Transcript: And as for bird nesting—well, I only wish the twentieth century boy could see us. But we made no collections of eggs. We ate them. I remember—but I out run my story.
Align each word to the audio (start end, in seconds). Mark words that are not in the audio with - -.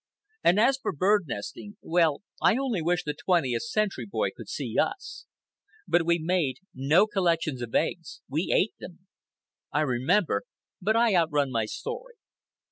And 0.43 0.59
as 0.59 0.79
for 0.81 0.93
bird 0.93 1.25
nesting—well, 1.27 2.23
I 2.41 2.57
only 2.57 2.81
wish 2.81 3.03
the 3.03 3.13
twentieth 3.13 3.61
century 3.61 4.07
boy 4.07 4.31
could 4.35 4.49
see 4.49 4.75
us. 4.79 5.27
But 5.87 6.07
we 6.07 6.17
made 6.17 6.57
no 6.73 7.05
collections 7.05 7.61
of 7.61 7.75
eggs. 7.75 8.21
We 8.27 8.51
ate 8.51 8.73
them. 8.79 9.05
I 9.71 9.81
remember—but 9.81 10.95
I 10.95 11.13
out 11.13 11.29
run 11.31 11.51
my 11.51 11.65
story. 11.65 12.15